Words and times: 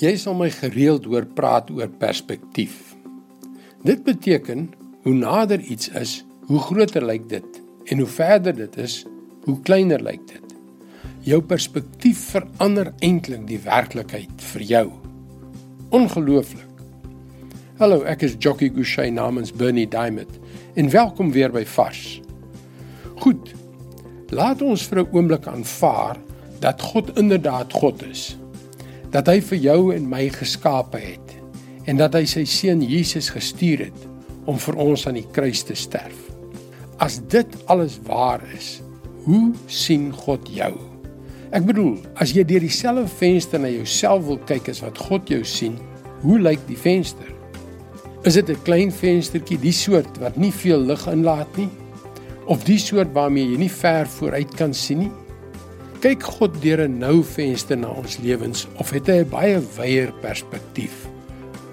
Jy 0.00 0.14
sal 0.16 0.32
my 0.32 0.48
gereeld 0.48 1.04
hoor 1.04 1.26
praat 1.36 1.68
oor 1.70 1.90
perspektief. 2.00 2.94
Dit 3.84 4.06
beteken 4.06 4.70
hoe 5.04 5.12
nader 5.12 5.60
iets 5.60 5.90
is, 5.98 6.22
hoe 6.48 6.60
groter 6.64 7.04
lyk 7.04 7.28
dit 7.28 7.60
en 7.92 8.00
hoe 8.00 8.08
verder 8.08 8.56
dit 8.56 8.78
is, 8.80 9.02
hoe 9.44 9.58
kleiner 9.60 10.00
lyk 10.00 10.24
dit. 10.30 10.56
Jou 11.28 11.42
perspektief 11.44 12.24
verander 12.32 12.94
eintlik 13.04 13.44
die 13.50 13.60
werklikheid 13.60 14.32
vir 14.54 14.66
jou. 14.72 14.86
Ongelooflik. 15.92 16.68
Hallo, 17.76 18.00
ek 18.08 18.24
is 18.24 18.38
Jockey 18.40 18.72
Gouchee 18.72 19.12
namens 19.12 19.52
Bernie 19.52 19.88
Diamond 19.90 20.40
en 20.72 20.88
welkom 20.88 21.34
weer 21.36 21.52
by 21.52 21.66
Vars. 21.68 22.20
Goed. 23.20 23.52
Laat 24.32 24.62
ons 24.64 24.88
vir 24.88 25.04
'n 25.04 25.12
oomblik 25.12 25.46
aanvaar 25.46 26.16
dat 26.60 26.80
God 26.80 27.18
inderdaad 27.18 27.72
God 27.72 28.02
is 28.08 28.38
dat 29.12 29.28
hy 29.28 29.42
vir 29.44 29.60
jou 29.60 29.80
en 29.92 30.08
my 30.08 30.24
geskape 30.32 31.00
het 31.00 31.34
en 31.90 31.98
dat 32.00 32.14
hy 32.16 32.24
sy 32.28 32.44
seun 32.48 32.80
Jesus 32.86 33.28
gestuur 33.34 33.86
het 33.90 34.06
om 34.48 34.56
vir 34.58 34.78
ons 34.80 35.04
aan 35.06 35.18
die 35.18 35.28
kruis 35.34 35.62
te 35.66 35.76
sterf. 35.78 36.16
As 37.02 37.18
dit 37.30 37.56
alles 37.72 37.98
waar 38.06 38.42
is, 38.56 38.80
hoe 39.26 39.52
sien 39.70 40.10
God 40.14 40.48
jou? 40.50 40.72
Ek 41.52 41.66
bedoel, 41.68 41.98
as 42.16 42.32
jy 42.32 42.46
deur 42.48 42.64
dieselfde 42.64 43.10
venster 43.18 43.60
na 43.60 43.68
jouself 43.68 44.24
wil 44.30 44.40
kyk 44.48 44.70
as 44.72 44.80
wat 44.84 44.98
God 45.10 45.28
jou 45.28 45.42
sien, 45.44 45.76
hoe 46.22 46.38
lyk 46.40 46.62
die 46.70 46.78
venster? 46.78 47.28
Is 48.24 48.38
dit 48.38 48.48
'n 48.48 48.62
klein 48.64 48.90
venstertjie, 48.90 49.58
die 49.58 49.74
soort 49.74 50.18
wat 50.18 50.36
nie 50.36 50.52
veel 50.52 50.78
lig 50.78 51.06
inlaat 51.06 51.56
nie? 51.56 51.68
Of 52.46 52.64
die 52.64 52.78
soort 52.78 53.12
waarmee 53.12 53.50
jy 53.50 53.58
nie 53.58 53.70
ver 53.70 54.06
vooruit 54.06 54.54
kan 54.54 54.72
sien 54.74 54.98
nie? 54.98 55.12
Kyk 56.02 56.24
God 56.26 56.56
deur 56.58 56.80
'n 56.82 56.98
nou 56.98 57.22
venster 57.22 57.78
na 57.78 57.86
ons 57.86 58.18
lewens 58.18 58.66
of 58.82 58.90
het 58.90 59.06
hy 59.06 59.22
'n 59.22 59.30
baie 59.30 59.58
wyeer 59.78 60.10
perspektief? 60.20 61.06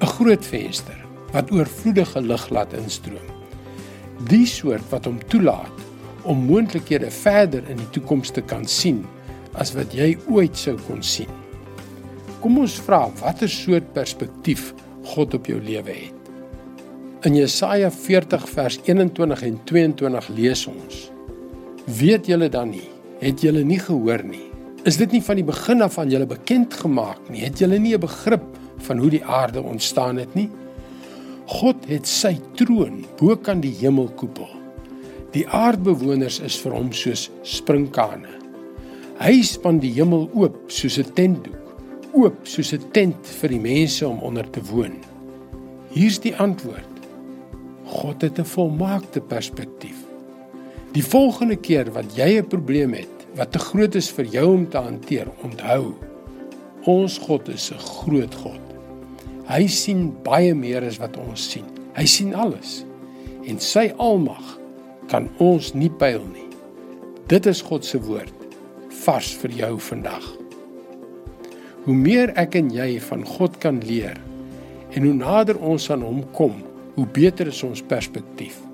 'n 0.00 0.06
Groot 0.06 0.44
venster 0.44 0.98
wat 1.32 1.52
oorvloedige 1.52 2.20
lig 2.20 2.48
laat 2.50 2.72
instroom. 2.72 3.28
Die 4.28 4.46
soort 4.46 4.82
wat 4.90 5.04
hom 5.04 5.18
toelaat 5.28 5.78
om 6.24 6.46
moontlikhede 6.46 7.10
verder 7.10 7.62
in 7.70 7.76
die 7.76 7.90
toekoms 7.90 8.30
te 8.30 8.42
kan 8.42 8.66
sien 8.66 9.06
as 9.54 9.72
wat 9.74 9.94
jy 9.94 10.18
ooit 10.28 10.56
sou 10.56 10.76
kon 10.88 11.02
sien. 11.02 11.30
Kom 12.40 12.58
ons 12.58 12.80
vra 12.80 13.10
watter 13.20 13.48
soort 13.48 13.92
perspektief 13.92 14.74
God 15.04 15.34
op 15.34 15.46
jou 15.46 15.60
lewe 15.60 15.92
het. 15.92 16.14
In 17.22 17.34
Jesaja 17.34 17.90
40 17.90 18.48
vers 18.48 18.80
21 18.84 19.42
en 19.42 19.60
22 19.64 20.28
lees 20.28 20.66
ons: 20.66 21.10
Weet 21.86 22.26
julle 22.26 22.48
dan 22.48 22.70
nie 22.70 22.95
het 23.20 23.40
julle 23.40 23.64
nie 23.64 23.80
gehoor 23.80 24.22
nie? 24.24 24.44
Is 24.86 24.98
dit 25.00 25.12
nie 25.12 25.22
van 25.22 25.36
die 25.40 25.46
begin 25.46 25.82
af 25.82 25.98
aan 25.98 26.10
julle 26.10 26.26
bekend 26.26 26.74
gemaak 26.74 27.30
nie? 27.30 27.42
Het 27.44 27.58
julle 27.58 27.78
nie 27.78 27.94
'n 27.94 28.00
begrip 28.00 28.44
van 28.78 28.98
hoe 28.98 29.10
die 29.10 29.24
aarde 29.24 29.62
ontstaan 29.62 30.16
het 30.16 30.34
nie? 30.34 30.50
God 31.46 31.86
het 31.86 32.06
sy 32.06 32.38
troon 32.54 33.04
bo 33.18 33.36
kan 33.36 33.60
die 33.60 33.74
hemelkoepel. 33.78 34.48
Die 35.32 35.46
aardbewoners 35.48 36.40
is 36.40 36.56
vir 36.56 36.72
hom 36.72 36.92
soos 36.92 37.30
sprinkane. 37.42 38.28
Hy 39.20 39.42
span 39.42 39.78
die 39.78 39.92
hemel 39.92 40.30
oop 40.34 40.56
soos 40.68 40.98
'n 40.98 41.12
tentdoek, 41.14 41.56
oop 42.12 42.36
soos 42.44 42.72
'n 42.72 42.90
tent 42.92 43.26
vir 43.40 43.48
die 43.48 43.60
mense 43.60 44.08
om 44.08 44.18
onder 44.20 44.50
te 44.50 44.60
woon. 44.60 44.96
Hier's 45.90 46.18
die 46.18 46.36
antwoord. 46.36 46.94
God 47.84 48.22
het 48.22 48.38
'n 48.38 48.44
volmaakte 48.44 49.20
perspektief. 49.20 49.96
Die 50.96 51.04
volgende 51.04 51.58
keer 51.60 51.90
wat 51.92 52.14
jy 52.16 52.38
'n 52.40 52.48
probleem 52.48 52.94
het 52.96 53.26
wat 53.36 53.52
te 53.52 53.58
groot 53.58 53.94
is 53.94 54.08
vir 54.10 54.24
jou 54.24 54.46
om 54.54 54.68
te 54.68 54.78
hanteer, 54.78 55.28
onthou, 55.44 55.92
ons 56.84 57.18
God 57.18 57.48
is 57.48 57.70
'n 57.70 57.78
groot 57.78 58.34
God. 58.34 58.60
Hy 59.44 59.66
sien 59.66 60.14
baie 60.22 60.54
meer 60.54 60.82
as 60.84 60.96
wat 60.96 61.16
ons 61.16 61.50
sien. 61.50 61.64
Hy 61.92 62.06
sien 62.06 62.34
alles. 62.34 62.84
En 63.44 63.60
sy 63.60 63.92
almag 63.98 64.58
kan 65.08 65.28
ons 65.38 65.74
nie 65.74 65.90
pyl 65.90 66.22
nie. 66.32 66.48
Dit 67.26 67.46
is 67.46 67.62
God 67.62 67.84
se 67.84 68.00
woord 68.00 68.32
vars 68.88 69.34
vir 69.34 69.50
jou 69.50 69.78
vandag. 69.78 70.36
Hoe 71.84 71.94
meer 71.94 72.32
ek 72.36 72.54
en 72.54 72.70
jy 72.70 73.00
van 73.00 73.24
God 73.24 73.58
kan 73.58 73.80
leer 73.80 74.16
en 74.90 75.02
hoe 75.02 75.14
nader 75.14 75.58
ons 75.58 75.90
aan 75.90 76.02
hom 76.02 76.24
kom, 76.32 76.54
hoe 76.94 77.06
beter 77.06 77.46
is 77.46 77.62
ons 77.62 77.82
perspektief. 77.82 78.65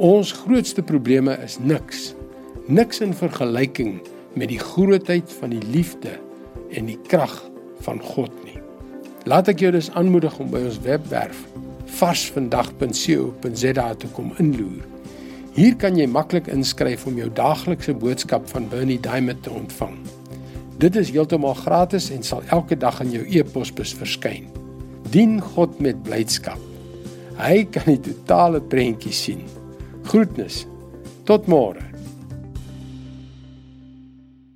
Ons 0.00 0.30
grootste 0.32 0.80
probleme 0.80 1.34
is 1.44 1.58
niks. 1.60 2.14
Niks 2.72 3.02
in 3.04 3.10
vergelyking 3.12 3.98
met 4.32 4.48
die 4.48 4.58
grootheid 4.62 5.28
van 5.42 5.52
die 5.52 5.60
liefde 5.74 6.14
en 6.72 6.88
die 6.88 6.96
krag 7.10 7.34
van 7.84 8.00
God 8.00 8.32
nie. 8.46 8.56
Laat 9.28 9.50
ek 9.52 9.60
jou 9.60 9.74
dus 9.76 9.90
aanmoedig 10.00 10.38
om 10.40 10.48
by 10.54 10.62
ons 10.70 10.80
webwerf 10.86 11.42
varsvandag.co.za 11.98 13.86
te 14.00 14.10
kom 14.16 14.32
inloer. 14.40 14.88
Hier 15.52 15.76
kan 15.76 16.00
jy 16.00 16.08
maklik 16.08 16.48
inskryf 16.48 17.04
om 17.04 17.20
jou 17.20 17.28
daaglikse 17.36 17.92
boodskap 17.92 18.48
van 18.56 18.72
Bernie 18.72 19.00
Diamond 19.04 19.44
te 19.44 19.52
ontvang. 19.52 20.00
Dit 20.80 20.96
is 20.96 21.12
heeltemal 21.12 21.60
gratis 21.60 22.08
en 22.08 22.24
sal 22.24 22.40
elke 22.48 22.80
dag 22.80 23.04
in 23.04 23.12
jou 23.20 23.28
e-posbus 23.28 23.92
verskyn. 24.00 24.48
Dien 25.12 25.42
God 25.52 25.76
met 25.76 26.00
blydskap. 26.08 26.68
Hy 27.36 27.66
kan 27.68 27.98
die 27.98 28.04
totale 28.14 28.64
prentjie 28.64 29.12
sien. 29.12 29.59
Groetnis. 30.10 30.66
Tot 31.24 31.46
môre. 31.46 31.89